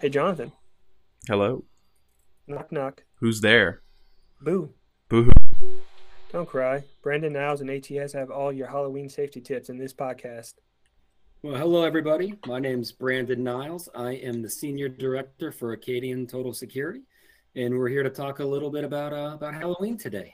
[0.00, 0.52] Hey, Jonathan.
[1.26, 1.64] Hello.
[2.46, 3.02] Knock knock.
[3.16, 3.82] Who's there?
[4.40, 4.72] Boo.
[5.08, 5.32] Boo.
[6.32, 6.84] Don't cry.
[7.02, 10.54] Brandon Niles and ATS have all your Halloween safety tips in this podcast.
[11.42, 12.34] Well, hello, everybody.
[12.46, 13.88] My name's Brandon Niles.
[13.92, 17.00] I am the Senior Director for Acadian Total Security,
[17.56, 20.32] and we're here to talk a little bit about uh, about Halloween today.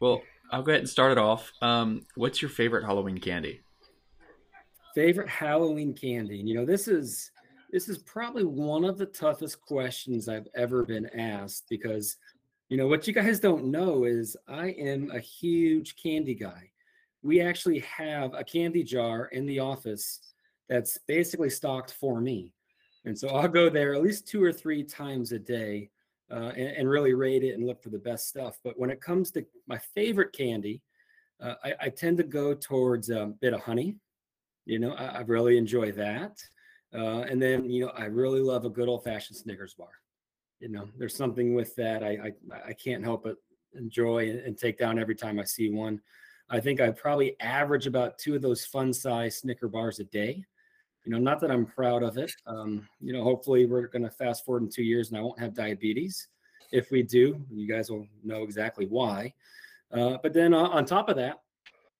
[0.00, 1.52] Well, I'll go ahead and start it off.
[1.60, 3.60] Um, what's your favorite Halloween candy?
[4.94, 6.38] Favorite Halloween candy?
[6.38, 7.32] You know, this is
[7.72, 12.16] this is probably one of the toughest questions I've ever been asked because,
[12.68, 16.70] you know, what you guys don't know is I am a huge candy guy.
[17.22, 20.20] We actually have a candy jar in the office
[20.68, 22.52] that's basically stocked for me.
[23.06, 25.90] And so I'll go there at least two or three times a day
[26.30, 28.58] uh, and, and, really rate it and look for the best stuff.
[28.64, 30.80] But when it comes to my favorite candy,
[31.42, 33.96] uh, I, I, tend to go towards a Bit-O-Honey.
[34.64, 36.42] You know, I, I really enjoy that.
[36.94, 39.88] Uh, and then, you know, I really love a good old fashioned Snickers bar.
[40.60, 43.36] You know, there's something with that I I, I can't help but
[43.74, 46.00] enjoy and, take down every time I see one.
[46.50, 50.44] I think I probably average about two of those fun size Snicker bars a day.
[51.04, 52.32] You know, not that I'm proud of it.
[52.46, 55.40] Um, you know, hopefully we're going to fast forward in two years and I won't
[55.40, 56.28] have diabetes.
[56.70, 59.34] If we do, you guys will know exactly why.
[59.90, 61.40] Uh, but then uh, on top of that,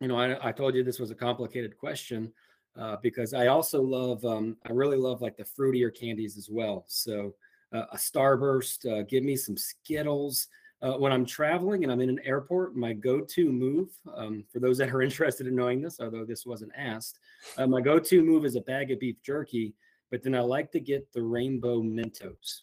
[0.01, 2.33] you know, I, I told you this was a complicated question
[2.79, 6.85] uh, because I also love, um, I really love like the fruitier candies as well.
[6.89, 7.35] So
[7.73, 10.49] uh, a Starburst, uh, give me some Skittles.
[10.81, 14.79] Uh, when I'm traveling and I'm in an airport, my go-to move, um, for those
[14.79, 17.19] that are interested in knowing this, although this wasn't asked,
[17.57, 19.75] uh, my go-to move is a bag of beef jerky.
[20.11, 22.63] But then I like to get the rainbow Mentos.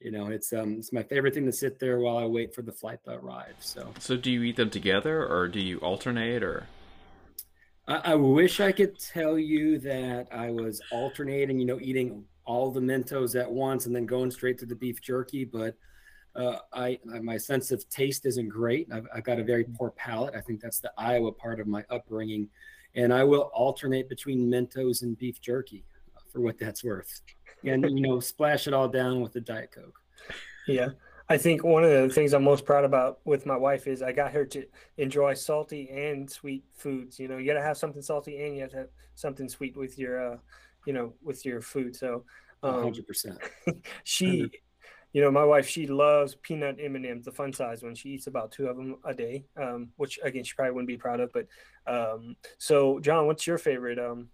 [0.00, 2.62] You know, it's um, it's my favorite thing to sit there while I wait for
[2.62, 3.56] the flight to arrive.
[3.58, 6.66] So, so do you eat them together, or do you alternate, or?
[7.90, 12.70] I, I wish I could tell you that I was alternating, you know, eating all
[12.70, 15.74] the Mentos at once and then going straight to the beef jerky, but
[16.36, 18.88] uh, I, my sense of taste isn't great.
[18.92, 19.76] I've, I've, got a very mm.
[19.76, 20.34] poor palate.
[20.36, 22.48] I think that's the Iowa part of my upbringing,
[22.94, 25.84] and I will alternate between Mentos and beef jerky
[26.16, 27.20] uh, for what that's worth,
[27.64, 29.98] and you know, splash it all down with the Diet Coke.
[30.68, 30.90] Yeah,
[31.30, 34.10] I think one of the things I'm most proud about with my wife is I
[34.10, 34.66] got her to
[34.98, 37.20] enjoy salty and sweet foods.
[37.20, 39.76] You know, you got to have something salty and you have to have something sweet
[39.76, 40.36] with your, uh,
[40.86, 41.94] you know, with your food.
[41.94, 42.24] So,
[42.64, 43.38] um, 100%.
[44.04, 44.50] she,
[45.12, 47.94] you know, my wife, she loves peanut M&Ms, the fun size one.
[47.94, 50.96] She eats about two of them a day, um, which again, she probably wouldn't be
[50.96, 51.32] proud of.
[51.32, 51.46] But
[51.86, 54.30] um, so, John, what's your favorite um,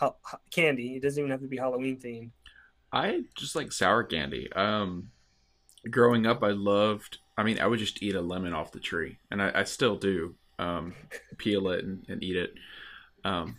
[0.50, 0.96] candy?
[0.96, 2.30] It doesn't even have to be Halloween themed.
[2.92, 4.52] I just like sour candy.
[4.52, 5.08] Um,
[5.90, 7.18] growing up, I loved.
[7.36, 9.96] I mean, I would just eat a lemon off the tree, and I, I still
[9.96, 10.34] do.
[10.58, 10.94] Um,
[11.38, 12.54] peel it and, and eat it.
[13.24, 13.58] Um,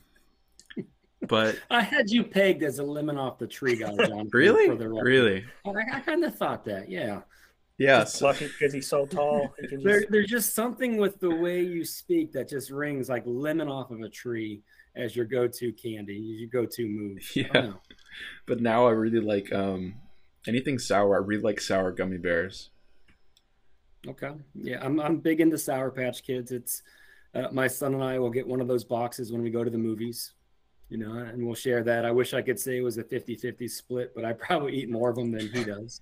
[1.27, 4.29] but I had you pegged as a lemon off the tree guy, John.
[4.31, 5.45] really, really.
[5.65, 6.89] I, I kind of thought that.
[6.89, 7.21] Yeah.
[7.79, 9.51] Yeah, lucky because he's so tall.
[9.59, 9.83] He just...
[9.83, 13.89] there, there's just something with the way you speak that just rings like lemon off
[13.89, 14.61] of a tree
[14.95, 17.17] as your go-to candy, your go-to move.
[17.35, 17.73] Yeah,
[18.45, 19.95] but now I really like um,
[20.47, 21.15] Anything sour.
[21.15, 22.69] I really like sour gummy bears.
[24.07, 24.31] Okay.
[24.55, 26.51] Yeah, I'm I'm big into Sour Patch Kids.
[26.51, 26.83] It's
[27.33, 29.69] uh, my son and I will get one of those boxes when we go to
[29.69, 30.33] the movies,
[30.89, 32.05] you know, and we'll share that.
[32.05, 35.09] I wish I could say it was a 50-50 split, but I probably eat more
[35.09, 36.01] of them than he does.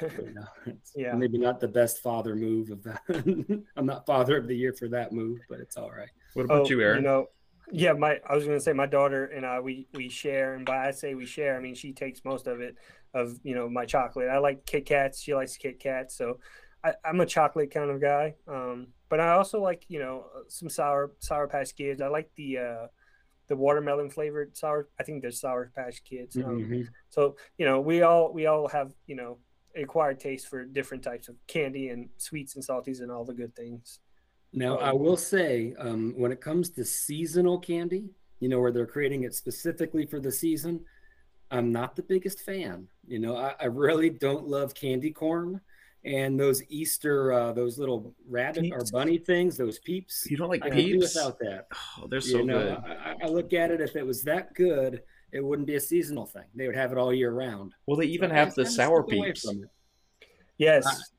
[0.00, 1.14] you know, yeah.
[1.14, 3.02] Maybe not the best father move of that.
[3.76, 6.10] I'm not father of the year for that move, but it's all right.
[6.34, 7.02] What about oh, you, Aaron?
[7.02, 7.28] You know,
[7.70, 10.88] yeah, my I was gonna say my daughter and I we we share, and by
[10.88, 12.76] I say we share, I mean she takes most of it
[13.14, 14.28] of you know my chocolate.
[14.28, 15.20] I like Kit Kats.
[15.20, 16.38] She likes Kit Kats, so
[16.84, 18.34] I, am a chocolate kind of guy.
[18.48, 22.00] Um, but I also like you know some sour sour patch kids.
[22.00, 22.86] I like the uh,
[23.48, 24.88] the watermelon flavored sour.
[24.98, 26.36] I think they're sour patch kids.
[26.36, 26.82] Um, mm-hmm.
[27.10, 29.38] So you know we all we all have you know
[29.76, 33.54] acquired taste for different types of candy and sweets and salties and all the good
[33.54, 34.00] things.
[34.52, 38.86] Now I will say um, when it comes to seasonal candy, you know where they're
[38.86, 40.84] creating it specifically for the season.
[41.50, 42.88] I'm not the biggest fan.
[43.06, 45.60] You know, I, I really don't love candy corn
[46.04, 48.76] and those Easter, uh, those little rabbit peeps.
[48.76, 50.26] or bunny things, those peeps.
[50.28, 51.14] You don't like I peeps?
[51.14, 51.66] without that.
[51.98, 52.96] Oh, they're so you know, good.
[52.98, 56.26] I, I, look at it if it was that good, it wouldn't be a seasonal
[56.26, 56.44] thing.
[56.54, 57.74] They would have it all year round.
[57.86, 59.46] Well, they even so have the sour peeps.
[60.58, 61.11] Yes,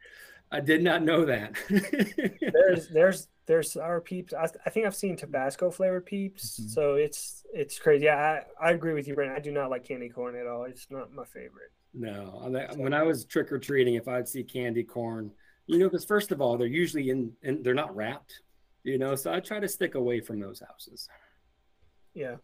[0.54, 1.56] I, I, did not know that.
[2.54, 4.34] there's there's there's sour peeps.
[4.34, 6.60] I, I think I've seen Tabasco flavored peeps.
[6.60, 6.70] Mm-hmm.
[6.70, 8.06] So it's it's crazy.
[8.06, 9.36] Yeah, I, I agree with you, Brent.
[9.36, 10.66] I do not like candy corn at all.
[10.66, 11.72] It's not my favorite.
[11.94, 15.32] No, when I was trick or treating, if I'd see candy corn,
[15.68, 18.42] you know, because first of all, they're usually in, and they're not wrapped,
[18.84, 21.08] you know, so I try to stick away from those houses.
[22.16, 22.38] Yeah.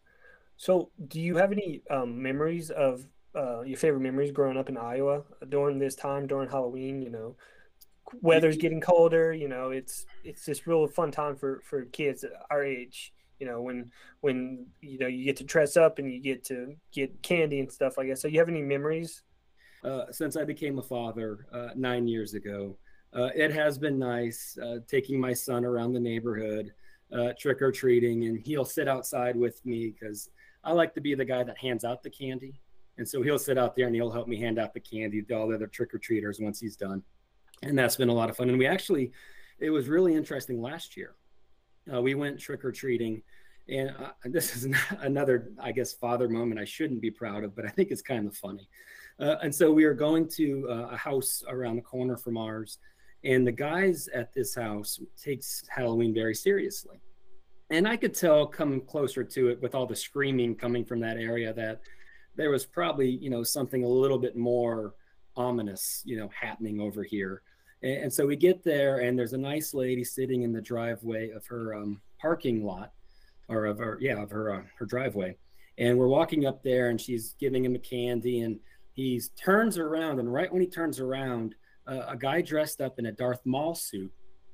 [0.56, 4.78] So, do you have any um, memories of uh, your favorite memories growing up in
[4.78, 7.02] Iowa during this time during Halloween.
[7.02, 7.36] You know,
[8.22, 9.34] weather's getting colder.
[9.34, 13.14] You know, it's it's just real fun time for for kids our age.
[13.40, 13.92] You know, when
[14.22, 17.72] when you know you get to dress up and you get to get candy and
[17.72, 18.20] stuff like that.
[18.20, 19.24] So, you have any memories?
[19.84, 22.78] Uh, since I became a father uh, nine years ago,
[23.16, 26.74] uh, it has been nice uh, taking my son around the neighborhood,
[27.14, 30.30] uh, trick or treating, and he'll sit outside with me because
[30.64, 32.60] I like to be the guy that hands out the candy.
[32.98, 35.34] And so he'll sit out there and he'll help me hand out the candy to
[35.34, 37.02] all the other trick or treaters once he's done.
[37.64, 38.50] And that's been a lot of fun.
[38.50, 39.12] And we actually,
[39.60, 41.16] it was really interesting last year.
[41.92, 43.22] Uh, we went trick or treating.
[43.68, 44.68] And uh, this is
[45.00, 48.28] another, I guess, father moment I shouldn't be proud of, but I think it's kind
[48.28, 48.68] of funny.
[49.20, 52.78] Uh, and so we are going to uh, a house around the corner from ours.
[53.24, 57.02] And the guys at this house takes Halloween very seriously.
[57.70, 61.18] And I could tell coming closer to it with all the screaming coming from that
[61.18, 61.82] area that
[62.36, 64.96] there was probably you know something a little bit more
[65.36, 67.44] ominous you know happening over here
[67.82, 71.30] and, and so we get there and there's a nice lady sitting in the driveway
[71.32, 72.92] of her um, parking lot
[73.48, 75.36] or of her yeah of her uh, her driveway
[75.78, 78.60] and we're walking up there and she's giving him a candy and
[78.94, 81.56] he turns around and right when he turns around
[81.88, 84.12] uh, a guy dressed up in a darth maul suit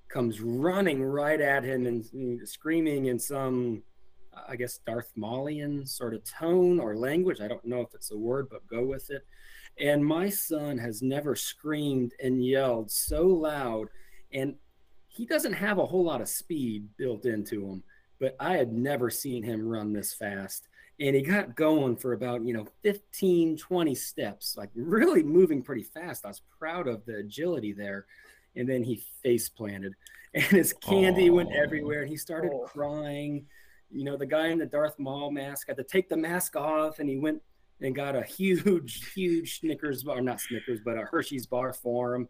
[0.07, 3.81] comes running right at him and, and screaming in some
[4.48, 7.42] I guess, Darth Maulian sort of tone or language.
[7.42, 9.25] I don't know if it's a word, but go with it.
[9.80, 13.89] And my son has never screamed and yelled so loud.
[14.31, 14.56] And
[15.07, 17.83] he doesn't have a whole lot of speed built into him,
[18.19, 20.68] but I had never seen him run this fast.
[21.00, 25.83] And he got going for about, you know, 15, 20 steps, like really moving pretty
[25.83, 26.25] fast.
[26.25, 28.06] I was proud of the agility there.
[28.56, 29.94] And then he face planted
[30.33, 32.01] and his candy went everywhere.
[32.01, 32.66] And he started oh.
[32.66, 33.45] crying
[33.92, 37.00] you know, the guy in the Darth Maul mask had to take the mask off
[37.00, 37.42] and he went
[37.81, 42.27] and got a huge, huge Snickers bar, not Snickers, but a Hershey's bar for him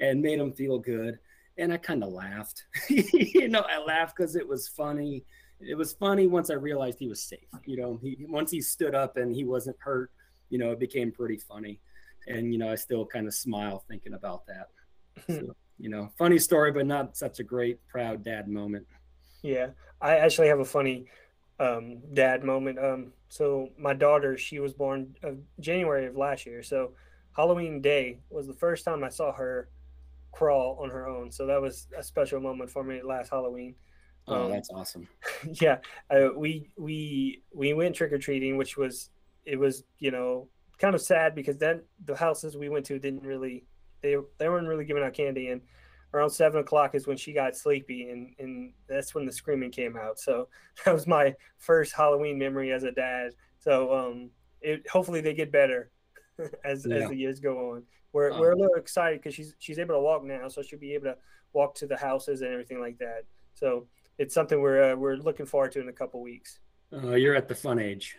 [0.00, 1.18] and made him feel good.
[1.56, 2.64] And I kind of laughed.
[2.88, 5.24] you know, I laughed because it was funny.
[5.60, 7.48] It was funny once I realized he was safe.
[7.64, 10.12] You know, he once he stood up and he wasn't hurt,
[10.50, 11.80] you know, it became pretty funny.
[12.28, 14.68] And, you know, I still kind of smile thinking about that.
[15.26, 15.32] Hmm.
[15.34, 18.86] So, you know, funny story, but not such a great, proud dad moment.
[19.42, 19.68] Yeah,
[20.00, 21.06] I actually have a funny
[21.58, 22.78] um, dad moment.
[22.78, 26.62] Um, so my daughter, she was born uh, January of last year.
[26.62, 26.92] So
[27.36, 29.68] Halloween day was the first time I saw her
[30.32, 31.30] crawl on her own.
[31.30, 33.74] So that was a special moment for me last Halloween.
[34.26, 35.08] Oh, um, that's awesome.
[35.60, 35.78] Yeah,
[36.10, 39.10] uh, we we we went trick or treating, which was
[39.44, 43.22] it was you know kind of sad because then the houses we went to didn't
[43.22, 43.64] really
[44.02, 45.62] they they weren't really giving out candy and
[46.14, 49.96] around seven o'clock is when she got sleepy and, and that's when the screaming came
[49.96, 50.18] out.
[50.18, 50.48] So
[50.84, 53.32] that was my first halloween memory as a dad.
[53.58, 55.90] So um it hopefully they get better
[56.64, 56.96] as, yeah.
[56.96, 57.84] as the years go on.
[58.12, 60.78] We're, um, we're a little excited because she's she's able to walk now so she'll
[60.78, 61.16] be able to
[61.52, 63.24] walk to the houses and everything like that.
[63.54, 63.86] So
[64.18, 66.60] it's something we're uh, we're looking forward to in a couple weeks.
[66.92, 68.16] Uh, you're at the fun age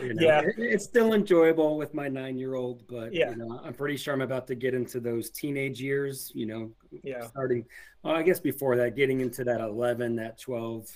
[0.00, 3.74] you know, yeah, it, it's still enjoyable with my nine-year-old, but yeah, you know, I'm
[3.74, 6.32] pretty sure I'm about to get into those teenage years.
[6.34, 6.70] You know,
[7.02, 7.64] yeah, starting.
[8.02, 10.90] Well, I guess before that, getting into that 11, that 12.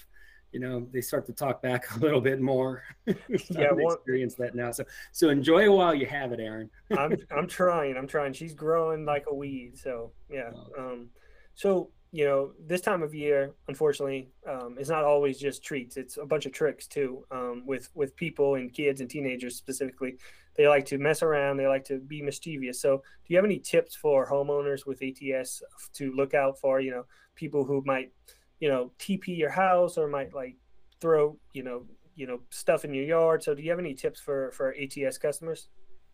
[0.53, 2.83] You know, they start to talk back a little bit more.
[3.07, 3.15] yeah,
[3.73, 4.71] well, experience that now.
[4.71, 6.71] So, so enjoy it while you have it, Aaron.
[6.97, 7.97] I'm, I'm trying.
[7.97, 8.33] I'm trying.
[8.33, 9.77] She's growing like a weed.
[9.77, 10.51] So, yeah.
[10.79, 11.11] Um,
[11.55, 15.97] so you know, this time of year, unfortunately, um, it's not always just treats.
[15.97, 20.19] It's a bunch of tricks too, um, with with people and kids and teenagers specifically.
[20.57, 21.57] They like to mess around.
[21.57, 22.81] They like to be mischievous.
[22.81, 23.03] So, do
[23.35, 25.63] you have any tips for homeowners with ATS
[25.95, 26.81] to look out for?
[26.81, 28.13] You know, people who might,
[28.61, 30.57] you know, TP your house or might like
[31.01, 31.85] throw, you know,
[32.15, 33.43] you know, stuff in your yard.
[33.43, 35.69] So, do you have any tips for for ATS customers?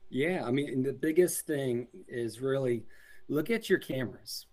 [0.09, 2.85] Yeah, I mean, the biggest thing is really
[3.29, 4.47] look at your cameras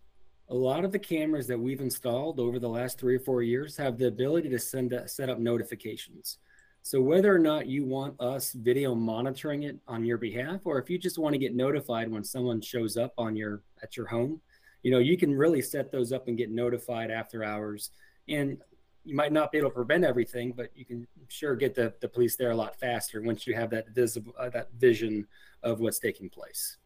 [0.50, 3.78] a lot of the cameras that we've installed over the last three or four years
[3.78, 6.40] have the ability to send a, set up notifications.
[6.82, 10.90] So whether or not you want us video monitoring it on your behalf, or if
[10.90, 14.42] you just want to get notified when someone shows up on your at your home,
[14.82, 17.92] you know, you can really set those up and get notified after hours.
[18.28, 18.58] And
[19.04, 22.08] you might not be able to prevent everything, but you can sure get the, the
[22.08, 25.28] police there a lot faster once you have that visible uh, that vision
[25.62, 26.78] of what's taking place.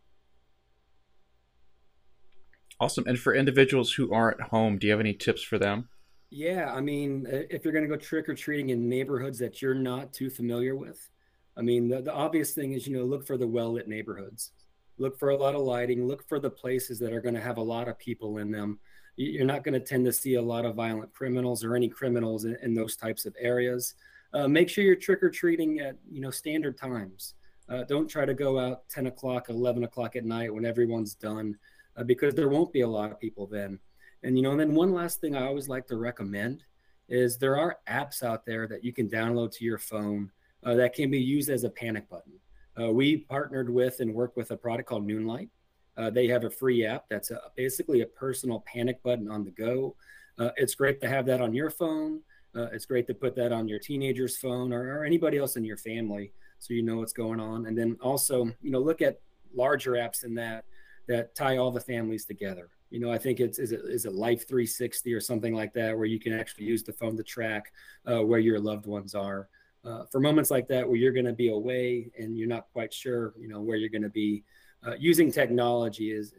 [2.84, 3.06] Awesome.
[3.08, 5.88] And for individuals who aren't home, do you have any tips for them?
[6.30, 9.74] Yeah, I mean, if you're going to go trick or treating in neighborhoods that you're
[9.74, 11.10] not too familiar with,
[11.56, 14.52] I mean, the, the obvious thing is, you know, look for the well lit neighborhoods.
[14.98, 16.06] Look for a lot of lighting.
[16.06, 18.80] Look for the places that are going to have a lot of people in them.
[19.16, 22.44] You're not going to tend to see a lot of violent criminals or any criminals
[22.44, 23.96] in, in those types of areas.
[24.34, 27.36] Uh, make sure you're trick or treating at, you know, standard times.
[27.70, 31.56] Uh, don't try to go out 10 o'clock, 11 o'clock at night when everyone's done,
[31.98, 33.80] uh, because there won't be a lot of people then.
[34.24, 36.64] And you know, and then one last thing I always like to recommend
[37.10, 40.32] is there are apps out there that you can download to your phone
[40.64, 42.34] uh, that can be used as a panic button.
[42.80, 45.50] Uh, we partnered with and worked with a product called Noonlight.
[45.96, 49.52] Uh, they have a free app that's a, basically a personal panic button on the
[49.52, 49.96] go.
[50.40, 52.22] Uh, it's great to have that on your phone.
[52.56, 55.64] Uh, it's great to put that on your teenager's phone or, or anybody else in
[55.64, 57.66] your family so you know what's going on.
[57.66, 59.20] And then also, you know, look at
[59.54, 60.66] larger apps than that
[61.08, 62.70] that tie all the families together.
[62.90, 65.98] You know, I think it's is it is it Life 360 or something like that,
[65.98, 67.72] where you can actually use the phone to track
[68.06, 69.50] uh, where your loved ones are.
[69.84, 72.94] Uh, for moments like that, where you're going to be away and you're not quite
[72.94, 74.44] sure, you know, where you're going to be,
[74.88, 76.34] uh, using technology is,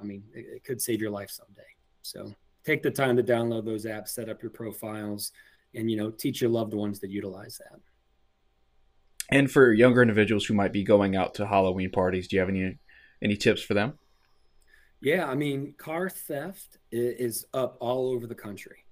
[0.00, 1.62] I mean, it, it could save your life someday.
[2.02, 2.32] So
[2.64, 5.32] take the time to download those apps, set up your profiles,
[5.74, 7.80] and you know, teach your loved ones to utilize that.
[9.30, 12.48] And for younger individuals who might be going out to Halloween parties, do you have
[12.48, 12.78] any
[13.22, 13.98] any tips for them?
[15.04, 18.86] Yeah, I mean, car theft is up all over the country.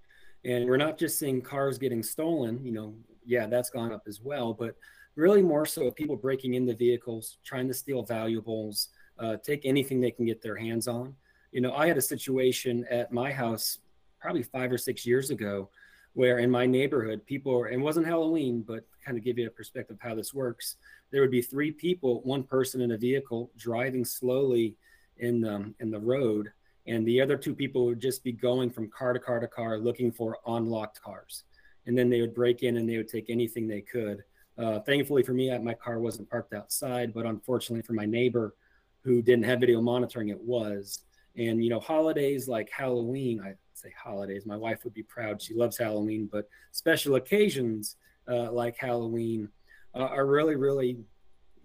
[0.45, 4.21] And we're not just seeing cars getting stolen, you know, yeah, that's gone up as
[4.21, 4.77] well, but
[5.17, 8.89] really more so people breaking into vehicles, trying to steal valuables,
[9.19, 11.15] uh, take anything they can get their hands on.
[11.51, 13.79] You know, I had a situation at my house
[14.21, 15.71] probably five or six years ago
[16.13, 19.51] where in my neighborhood, people, and it wasn't Halloween, but kind of give you a
[19.51, 20.77] perspective of how this works.
[21.11, 24.77] There would be three people, one person in a vehicle driving slowly
[25.19, 26.53] in the in the road,
[26.87, 29.79] and the other two people would just be going from car to car to car
[29.79, 31.45] looking for unlocked cars,
[31.87, 34.23] and then they would break in and they would take anything they could.
[34.59, 38.55] Uh, thankfully for me, my car wasn't parked outside, but unfortunately for my neighbor,
[39.03, 41.01] who didn't have video monitoring, it was.
[41.37, 44.47] And you know, holidays like Halloween, I say holidays.
[44.47, 45.41] My wife would be proud.
[45.41, 47.97] She loves Halloween, but special occasions
[48.29, 49.49] uh, like Halloween
[49.95, 50.99] uh, are really, really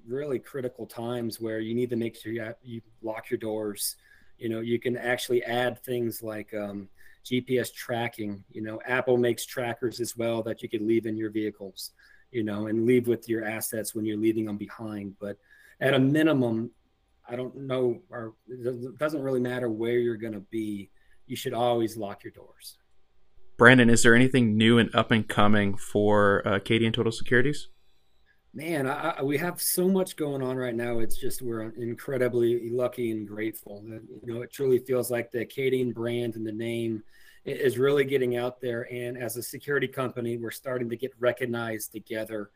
[0.07, 3.95] really critical times where you need to make sure you, you lock your doors.
[4.37, 6.89] You know, you can actually add things like um,
[7.25, 8.43] GPS tracking.
[8.51, 11.91] You know, Apple makes trackers as well that you can leave in your vehicles.
[12.31, 15.15] You know, and leave with your assets when you're leaving them behind.
[15.17, 15.37] But
[15.79, 16.71] at a minimum,
[17.29, 20.89] I don't know, or it doesn't really matter where you're going to be.
[21.25, 22.77] You should always lock your doors.
[23.57, 27.69] Brandon, is there anything new and up and coming for uh, Cadian Total Securities?
[28.57, 30.97] Man, I, I, we have so much going on right now.
[30.97, 33.83] It's just we're incredibly lucky and grateful.
[33.85, 37.03] You know, it truly feels like the Acadian brand and the name
[37.45, 38.91] is really getting out there.
[38.91, 42.49] And as a security company, we're starting to get recognized together.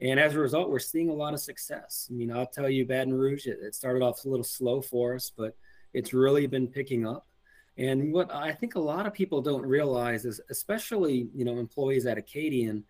[0.00, 2.08] And as a result, we're seeing a lot of success.
[2.10, 5.14] I mean, I'll tell you, Baton Rouge, it, it started off a little slow for
[5.14, 5.56] us, but
[5.92, 7.28] it's really been picking up.
[7.78, 12.06] And what I think a lot of people don't realize is, especially you know employees
[12.06, 12.84] at Acadian,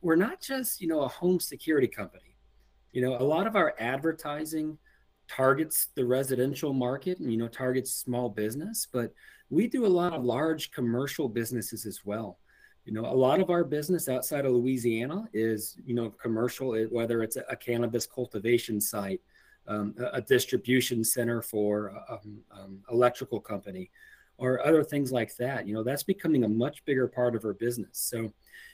[0.00, 2.36] we're not just you know a home security company.
[2.92, 4.78] You know a lot of our advertising
[5.28, 9.12] targets the residential market and you know targets small business but
[9.50, 12.38] we do a lot of large commercial businesses as well.
[12.84, 17.22] You know a lot of our business outside of louisiana is you know commercial whether
[17.22, 19.20] it's a, cannabis cultivation site
[19.66, 23.90] um, a, distribution center for um, um, electrical company
[24.38, 25.66] or other things like that.
[25.66, 27.98] You know that's becoming a much bigger part of our business.
[27.98, 28.32] So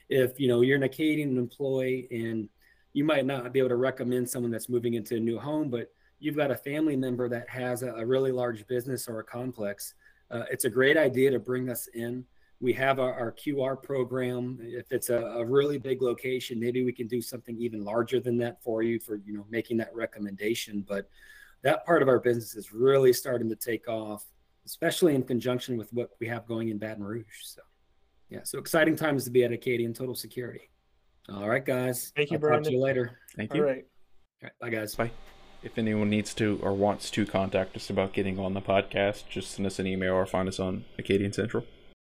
[0.09, 2.49] if you know you're an Acadian employee and
[2.93, 5.89] you might not be able to recommend someone that's moving into a new home, but
[6.21, 9.95] you've got a family member that has a, a really large business or a complex,
[10.31, 12.25] uh, it's a great idea to bring us in.
[12.61, 14.59] We have our, our QR program.
[14.63, 18.39] If it's a, a, really big location, maybe we can do something even larger than
[18.39, 20.85] that for you for you know making that recommendation.
[20.87, 21.09] But
[21.63, 24.25] that part of our business is really starting to take off,
[24.65, 27.43] especially in conjunction with what we have going in Baton Rouge.
[27.43, 27.61] So
[28.35, 30.69] yeah, so exciting times to be at Acadian Total Security.
[31.29, 32.13] All right, guys.
[32.17, 32.65] Thank you, I'll Brandon.
[32.65, 33.19] Talk to you later.
[33.37, 33.63] Thank you.
[33.63, 33.85] All right.
[34.43, 34.53] All right.
[34.61, 34.95] Bye, guys.
[34.97, 35.13] Bye.
[35.63, 39.53] If anyone needs to or wants to contact us about getting on the podcast, just
[39.53, 41.65] send us an email or find us on Acadian Central.